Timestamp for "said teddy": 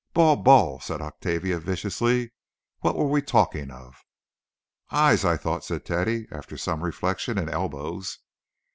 5.63-6.25